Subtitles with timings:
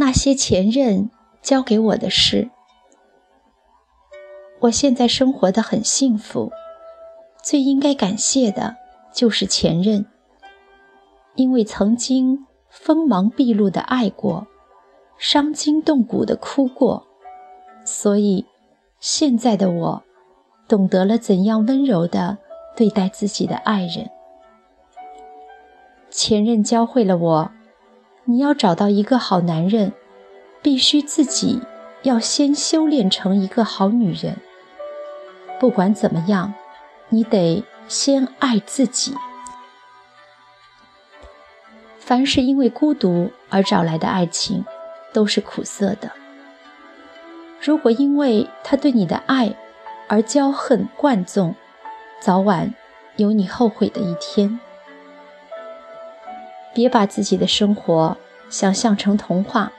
[0.00, 1.10] 那些前任
[1.42, 2.50] 教给我的事。
[4.60, 6.52] 我现在生活的很幸福，
[7.42, 8.76] 最应该感谢的
[9.12, 10.06] 就是前任，
[11.34, 14.46] 因为曾经锋芒毕露的爱过，
[15.18, 17.04] 伤筋动骨的哭过，
[17.84, 18.46] 所以
[19.00, 20.04] 现在的我
[20.68, 22.38] 懂得了怎样温柔的
[22.76, 24.08] 对待自己的爱人。
[26.08, 27.50] 前任教会了我，
[28.30, 29.94] 你要找到一个好男人，
[30.60, 31.62] 必须自己
[32.02, 34.36] 要先修炼成一个好女人。
[35.58, 36.52] 不管怎么样，
[37.08, 39.14] 你得先爱自己。
[41.98, 44.62] 凡是因为孤独而找来的爱情，
[45.14, 46.12] 都是苦涩的。
[47.62, 49.56] 如果因为他对你的爱
[50.06, 51.54] 而骄横惯纵，
[52.20, 52.74] 早晚
[53.16, 54.60] 有你后悔的一天。
[56.78, 58.16] 别把自己的生活
[58.50, 59.72] 想象成童话，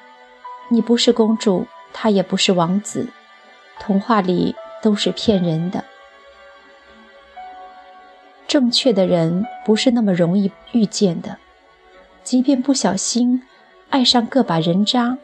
[0.68, 3.08] 你不是公主，他也不是王子，
[3.80, 5.86] 童话里都是骗人的。
[8.50, 11.38] 正确的人不是那么容易遇见的，
[12.22, 13.44] 即便不小心
[13.90, 15.18] 爱上个把人渣，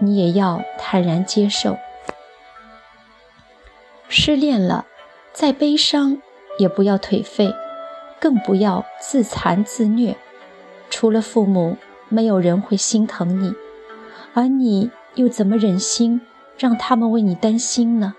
[0.00, 1.78] 你也要坦然接受。
[4.10, 4.84] 失恋了，
[5.32, 6.20] 再悲伤
[6.58, 7.50] 也不要颓废，
[8.20, 10.14] 更不要自残自虐。
[10.96, 11.76] 除了父母，
[12.08, 13.52] 没有人会心疼你，
[14.32, 16.20] 而你又怎么忍心
[16.56, 18.14] 让他们为你担心呢？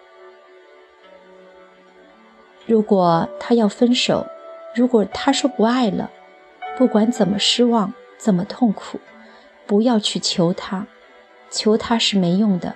[2.65, 4.27] 如果他要分手，
[4.75, 6.11] 如果他说不爱了，
[6.77, 8.99] 不管怎么失望，怎么痛苦，
[9.65, 10.85] 不要去求他，
[11.49, 12.75] 求他是没用的，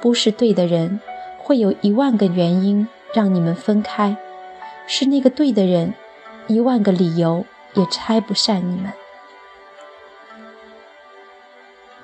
[0.00, 0.98] 不是对的人，
[1.38, 4.16] 会有一万个原因让你们分开，
[4.88, 5.94] 是那个对的人，
[6.48, 8.92] 一万个理由也拆不散你们。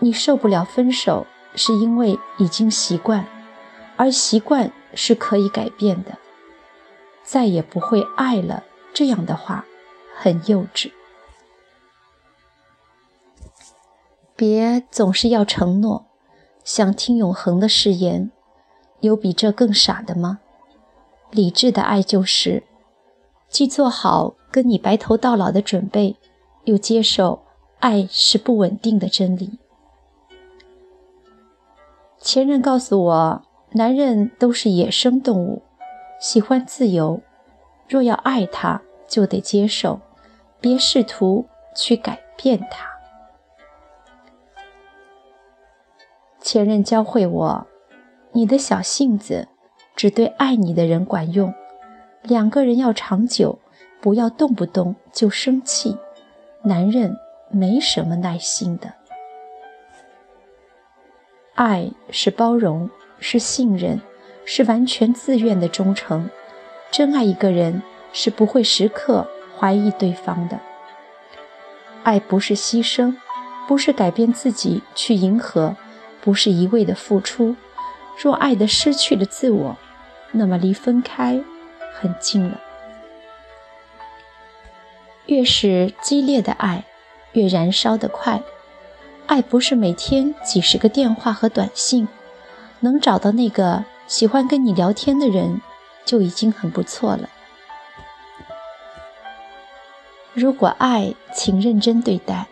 [0.00, 3.26] 你受不了分手，是因为已经习惯，
[3.97, 6.19] 而习惯是可以改变的。
[7.22, 8.64] 再也不会爱了，
[8.94, 9.66] 这样的话
[10.16, 10.92] 很幼稚。
[14.34, 16.06] 别总是要承诺，
[16.64, 18.31] 想听永恒的誓言，
[19.00, 20.38] 有比这更傻的吗？
[21.31, 22.62] 理智的爱就是，
[23.48, 26.16] 既做好跟你白头到老的准备，
[26.64, 27.42] 又接受
[27.81, 29.58] 爱是不稳定的真理。
[32.20, 33.42] 前任告诉我，
[33.72, 35.62] 男人都是野生动物，
[36.20, 37.20] 喜欢自由。
[37.88, 40.00] 若要爱他，就得接受，
[40.60, 42.86] 别试图去改变他。
[46.40, 47.66] 前任教会我，
[48.32, 49.48] 你的小性子
[49.94, 51.54] 只对爱你的人管用。
[52.22, 53.58] 两个人要长久，
[54.00, 55.96] 不要动不动就生气。
[56.62, 57.16] 男人
[57.50, 58.92] 没什么耐心的。
[61.58, 62.88] 爱是包容，
[63.19, 64.00] 是信任，
[64.44, 66.30] 是完全自愿的忠诚。
[66.88, 67.82] 真爱一个人
[68.12, 70.60] 是不会时刻怀疑对方的。
[72.04, 73.16] 爱不是牺牲，
[73.66, 75.74] 不是改变自己去迎合，
[76.20, 77.56] 不是一味的付出。
[78.16, 79.76] 若爱的失去了自我，
[80.30, 81.42] 那么离分开
[81.92, 82.60] 很近了。
[85.26, 86.84] 越是激烈的爱，
[87.32, 88.40] 越燃烧得快。
[89.28, 92.08] 爱不是每天几十个电话和短信，
[92.80, 95.60] 能找到那个喜欢跟你聊天的人，
[96.06, 97.28] 就已经很不错了。
[100.32, 102.46] 如果爱，请认真对待，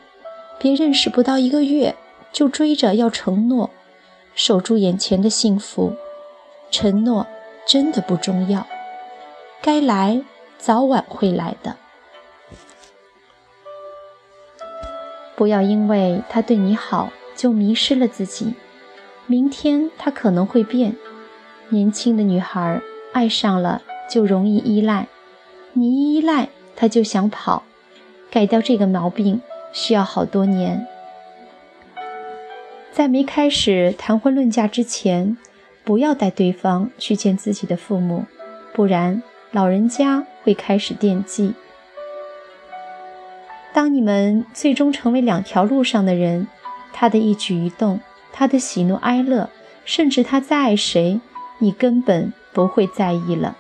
[0.59, 1.97] 别认识不到一个月
[2.31, 3.71] 就追着要承诺，
[4.35, 5.97] 守住眼前的幸福。
[6.71, 7.27] 承诺
[7.67, 8.67] 真的不重要，
[9.63, 10.23] 该来
[10.59, 11.77] 早晚会来的。
[15.37, 18.55] 不要因为他对你好就迷失了自己，
[19.27, 20.97] 明天他可能会变。
[21.69, 22.81] 年轻的女孩
[23.13, 25.09] 爱上了就容易依赖，
[25.73, 27.65] 你一依赖他就想跑，
[28.31, 29.41] 改掉这个毛病
[29.73, 30.87] 需要好多年。
[32.93, 35.37] 在没开始谈婚论嫁之前，
[35.85, 38.25] 不要带对方去见自己的父母，
[38.73, 41.53] 不然老人家会开始惦记。
[43.87, 46.49] 当你们最终成为两条路上的人，
[46.93, 48.01] 他的一举一动，
[48.33, 49.49] 他的喜怒哀乐，
[49.85, 51.21] 甚至他在爱谁，
[51.61, 53.57] 你根本不会在意了。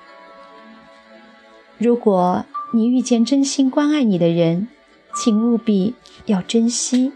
[1.79, 2.45] 如果
[2.75, 4.67] 你遇见真心关爱你的人，
[5.15, 5.95] 请务必
[6.25, 7.13] 要珍惜。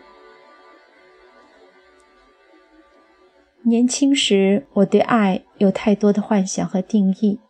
[3.63, 7.41] 年轻时，我对爱有太多的幻想和定义：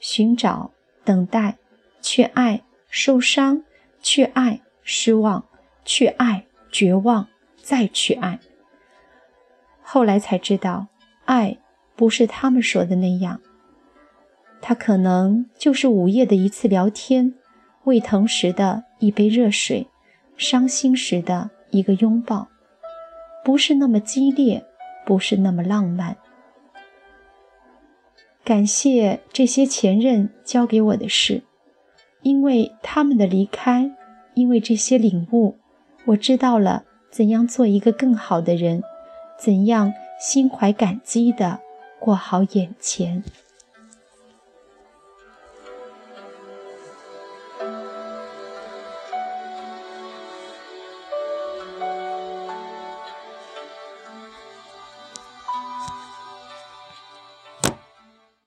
[0.00, 0.70] 寻找、
[1.04, 1.58] 等待、
[2.00, 3.62] 去爱、受伤、
[4.00, 4.62] 去爱。
[4.82, 5.44] 失望，
[5.84, 8.38] 去爱；绝望，再去爱。
[9.82, 10.88] 后来才知道，
[11.24, 11.58] 爱
[11.96, 13.40] 不是他们说的那样。
[14.60, 17.34] 他可能就是午夜的一次聊天，
[17.84, 19.88] 胃疼时的一杯热水，
[20.36, 22.48] 伤心时的一个拥抱，
[23.44, 24.64] 不是那么激烈，
[25.04, 26.16] 不是那么浪漫。
[28.44, 31.42] 感谢这些前任教给我的事，
[32.22, 33.90] 因为他们的离开，
[34.34, 35.56] 因为这些领悟，
[36.06, 38.82] 我知道了怎样做一个更好的人，
[39.38, 41.60] 怎样心怀感激地
[41.98, 43.22] 过好眼前。